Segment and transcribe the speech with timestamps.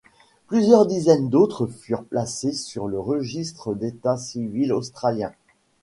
[0.47, 5.31] Plusieurs dizaines d'autres furent placés sur le registre d'état civil Australien.